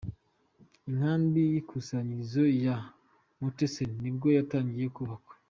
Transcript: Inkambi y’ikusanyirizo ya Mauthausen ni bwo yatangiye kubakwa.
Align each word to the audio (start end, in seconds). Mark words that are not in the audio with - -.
Inkambi 0.89 1.41
y’ikusanyirizo 1.53 2.43
ya 2.65 2.77
Mauthausen 3.39 3.91
ni 4.01 4.09
bwo 4.15 4.27
yatangiye 4.37 4.87
kubakwa. 4.95 5.33